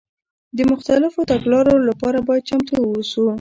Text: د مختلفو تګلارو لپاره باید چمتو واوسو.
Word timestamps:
د 0.57 0.59
مختلفو 0.71 1.27
تګلارو 1.31 1.73
لپاره 1.89 2.17
باید 2.27 2.47
چمتو 2.49 2.73
واوسو. 2.79 3.25